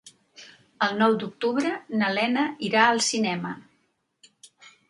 El 0.85 0.95
nou 1.01 1.17
d'octubre 1.23 1.75
na 2.01 2.09
Lena 2.15 2.47
irà 2.71 2.87
al 2.87 3.05
cinema. 3.11 3.55